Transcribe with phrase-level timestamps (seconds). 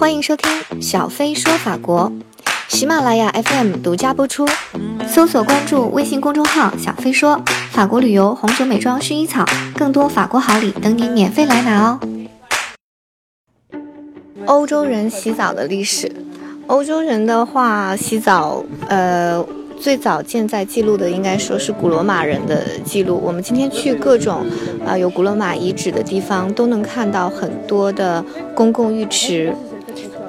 [0.00, 2.10] 欢迎收听小飞说法国，
[2.68, 4.48] 喜马拉雅 FM 独家播出。
[5.06, 7.38] 搜索关注微信公众号“小飞说
[7.70, 9.44] 法国旅游、红酒、美妆、薰衣草”，
[9.76, 12.00] 更多法国好礼等你免费来拿哦。
[14.46, 16.10] 欧洲人洗澡的历史，
[16.66, 19.44] 欧洲人的话洗澡，呃。
[19.78, 23.18] 最早建在记录的应该说是古罗马人的记录。
[23.24, 24.44] 我们今天去各种
[24.86, 28.22] 啊有古罗马遗址的地方，都能看到很多的
[28.54, 29.56] 公共浴池。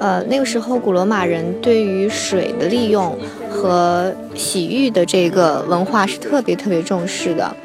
[0.02, 3.16] 呃，那个时候古罗马人对于水的利用
[3.48, 7.56] 和洗浴的这个文化是特别特别重视的。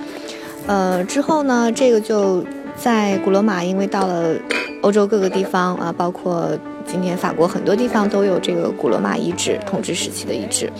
[0.67, 4.35] 呃，之后呢，这个就在古罗马，因为到了
[4.83, 6.47] 欧洲各个地方啊，包括。
[6.89, 10.71] 今天法国很多地方都有这个古罗马遗址统治时期的遗址，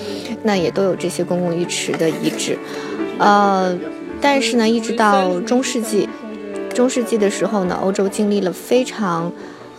[0.42, 2.58] 那也都有这些公共浴池的遗址，
[3.20, 3.78] 呃，
[4.22, 6.08] 但是呢，一直到中世纪，
[6.74, 9.30] 中世纪的时候呢，欧洲经历了非常，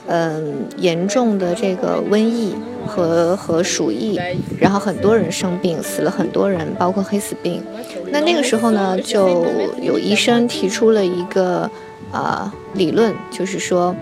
[0.08, 2.54] 嗯严重的这个瘟疫
[2.86, 4.18] 和和鼠疫，
[4.58, 7.62] 然后很多人生病，死了很多人，包括黑死病。
[8.10, 9.46] 那那个时候呢，就
[9.80, 11.70] 有医生提出了一个
[12.10, 13.94] 呃理论，就是说。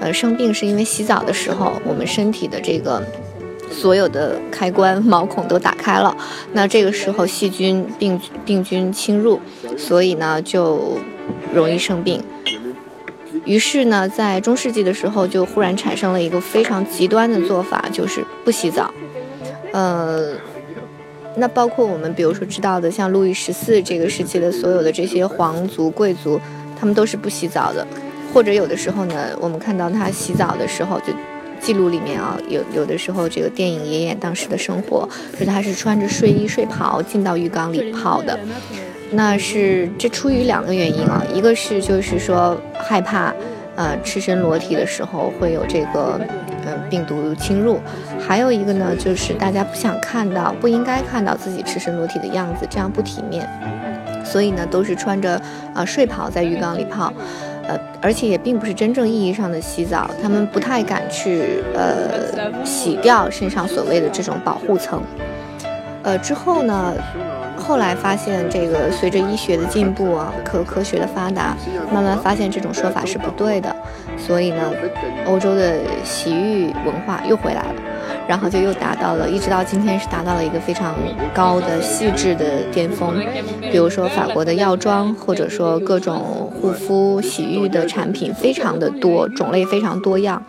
[0.00, 3.00] 呃，生病是因为洗澡的时候，我们身体的这个
[3.70, 6.14] 所有的开关、毛孔都打开了，
[6.52, 9.40] 那这个时候细菌、病病菌侵入，
[9.78, 10.98] 所以呢就
[11.54, 12.20] 容易生病。
[13.44, 18.92] 于是呢，在中世纪的时候，就忽然产生了一个非常极端的做法，就是不洗澡。
[19.72, 20.32] 呃，
[21.36, 26.40] 那包括我们比如说知道的，像路易十四这个时期的所有的这些皇族贵族，
[26.78, 27.86] 他们都是不洗澡的。
[28.32, 31.12] 或者有的时候呢，我们看到他洗澡的时候，就
[31.60, 38.38] 记录里面啊，有有的时候这个电影也演当时的生活，说他是穿着睡衣睡袍进到浴缸里泡的，
[39.14, 43.32] 那是这出于两个原因啊，一个是就是说害怕，
[43.76, 46.20] 呃，赤身裸体的时候会有这个
[46.66, 47.80] 呃病毒侵入，
[48.18, 53.48] 还有一个呢就是大家不想看到，不应该看到自己赤身裸体的样子，这样不体面，
[54.24, 55.40] 所以呢都是穿着
[55.72, 57.12] 啊睡袍在浴缸里泡。
[57.66, 65.02] 呃，而且也并不是真正意义上的洗澡，他们不太敢去呃洗掉身上所谓的这种保护层。
[66.02, 66.92] 呃，之后呢，
[67.56, 71.56] 后来发现这个随着医学的进步啊，科科学的发达，
[71.92, 73.74] 慢慢发现这种说法是不对的，
[74.18, 74.70] 所以呢，
[75.26, 77.74] 欧洲的洗浴文化又回来了。
[78.28, 80.94] 然后就又达到了，一直到今天是达到了一个非常
[81.34, 83.14] 高的细致的巅峰。
[83.70, 90.42] 比如说法国的药妆，或者说各种护肤、洗浴的产品，非常的多，种类非常多样。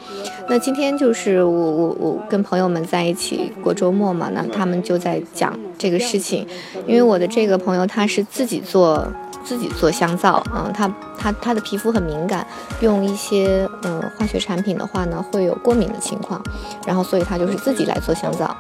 [0.48, 6.46] 那今天就是我我我跟朋友们在一起过周末嘛，那他们就在讲这个事情，
[6.88, 9.06] 因为我的这个朋友他是自己做。
[9.46, 12.46] 自己做香皂，啊，他他他的皮肤很敏感，
[12.82, 16.42] 用一些嗯化学产品的话呢，会有过敏的情况，
[16.86, 18.56] 然后所以他就是自己来做香皂。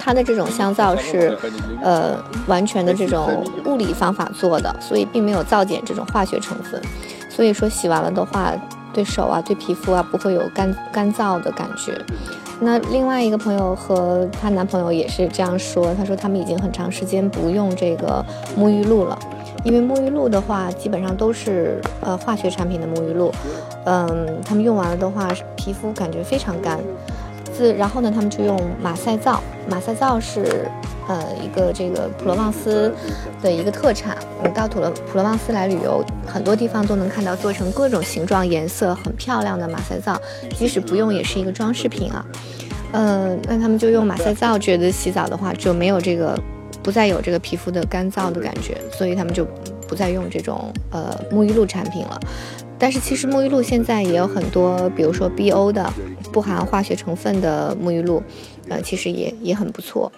[0.00, 1.36] 他的这种香皂是，
[1.82, 2.16] 呃，
[2.46, 6.80] 完全的这种物理方法做的，所以并没有皂碱这种化学成分，
[7.28, 8.52] 所以说洗完了的话，
[8.94, 11.92] 对手啊，对皮肤啊，不会有干干燥的感觉。
[12.60, 18.24] 那另外一个朋友和她男朋友也是这样说，他说他们已经很长时间不用这个
[18.58, 19.18] 沐浴露了。
[19.68, 23.30] 因为沐浴露的话，基本上都是呃化学产品的沐浴露，
[23.84, 26.80] 嗯，他们用完了的话，皮肤感觉非常干。
[27.54, 30.66] 自然后呢，他们就用马赛皂，马赛皂是
[31.06, 32.90] 呃一个这个普罗旺斯
[33.42, 34.16] 的一个特产。
[34.42, 40.18] 你到普罗普罗旺斯来旅游，很多地方都能看到做成各种形状、颜色很漂亮的马赛皂，
[40.56, 42.24] 即使不用也是一个装饰品啊。
[42.92, 46.34] 嗯，那他们就用马赛皂，觉得洗澡的话就没有这个。
[46.88, 49.46] 不再有这个皮肤的干燥的感觉，所以他们就
[49.86, 52.18] 不再用这种呃沐浴露产品了。
[52.78, 55.92] 但是其实沐浴露现在也有很多，比如说 BO 的
[56.32, 58.22] 不含化学成分的沐浴露，
[58.70, 60.10] 呃，其实也也很不错。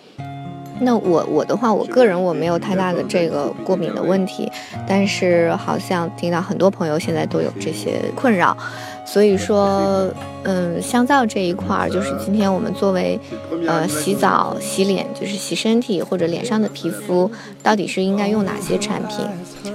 [0.82, 4.48] 那我我的话，我个人我没有太大的这个过敏的问题，
[4.86, 8.56] 但是好像听到很多朋友现在都有这些困扰。
[9.04, 10.08] 所以说，
[10.44, 13.18] 嗯，香皂这一块儿，就是今天我们作为，
[13.66, 17.30] 呃，洗澡、洗脸，就是洗身体或者脸上的皮肤，
[17.62, 19.18] 到底是应该用哪些产品？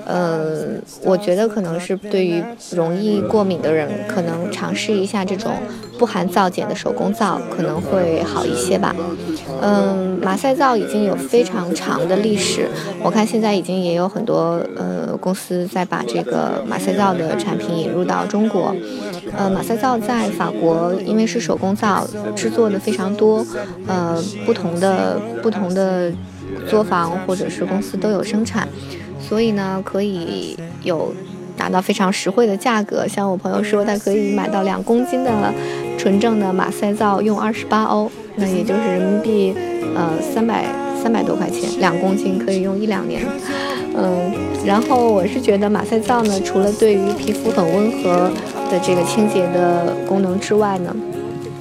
[0.05, 5.53] 呃，我觉得可能是对于容易过敏的人，可能尝试一下这种
[5.97, 8.95] 不含皂碱的手工皂，可能会好一些吧。
[9.61, 12.67] 嗯，马赛皂已经有非常长的历史，
[13.03, 18.75] 我看现在已经也有很多呃公司在把这个马赛皂的产品引入到中国。
[19.37, 23.45] 呃，马赛皂在法国，因为是手工皂，制作的非常多，
[23.87, 26.11] 呃，不同的不同的
[26.67, 28.67] 作坊或者是公司都有生产，
[29.19, 31.13] 所以呢，可以有
[31.57, 33.07] 达到非常实惠的价格。
[33.07, 35.53] 像我朋友说，他可以买到两公斤的
[35.97, 39.53] 纯正的马赛皂用二十八欧，那也就是人民币
[39.95, 40.65] 呃三百
[41.01, 43.21] 三百多块钱，两公斤可以用一两年。
[43.97, 44.31] 嗯，
[44.65, 48.29] 然后我是觉得马赛皂呢，除了对于皮肤很温和
[48.69, 50.95] 的这个清洁的功能之外呢，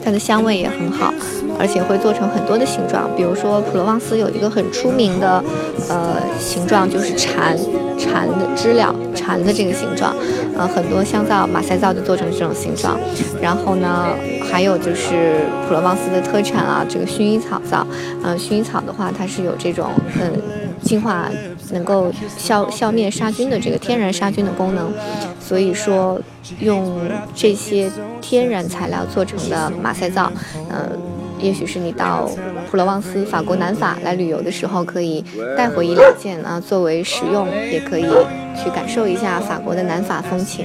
[0.05, 1.12] 它的香味也很好。
[1.56, 5.41] 而且会做成很多的形状，比如说普罗旺斯有一个很出名的，
[5.89, 7.56] 呃，形状就是蝉，
[7.97, 10.12] 蝉的知了，蝉的这个形状，
[10.59, 12.99] 呃，很多香皂、马赛皂就做成这种形状。
[13.41, 14.09] 然后呢，
[14.51, 17.87] 还有就是普罗旺斯的特产啊，这个薰衣草皂，
[18.25, 20.33] 呃，薰衣草的话，它是有这种嗯，
[20.84, 21.28] 净化，
[21.72, 24.92] 能够消消灭杀菌的这个天然杀菌的功能。
[25.40, 26.20] 所以说，
[26.60, 27.00] 用
[27.34, 27.90] 这些
[28.20, 30.31] 天然材料做成的马赛皂，
[30.70, 30.98] 嗯。
[31.40, 32.31] 也许是你到
[32.70, 35.22] 普罗旺斯、法国南法来旅游的时候，可以
[35.56, 38.06] 带回一两件啊，作为食用，也可以
[38.56, 40.64] 去感受一下法国的南法风情。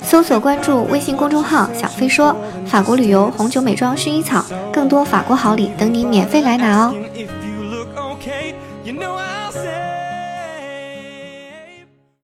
[0.00, 2.34] 搜索关注微信公众号“小飞说
[2.64, 4.42] 法国旅游、红酒、美妆、薰衣草”，
[4.72, 6.94] 更多法国好礼等你免费来拿哦。